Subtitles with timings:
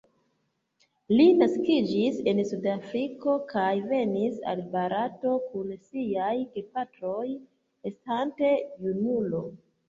[1.17, 7.27] Li naskiĝis en Sudafriko kaj venis al Barato kun siaj gepatroj
[7.93, 8.51] estante
[8.89, 9.45] junulo.